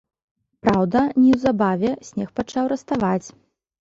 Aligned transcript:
Праўда, 0.63 1.01
неўзабаве 1.25 1.91
снег 2.07 2.29
пачаў 2.39 2.65
раставаць. 2.73 3.27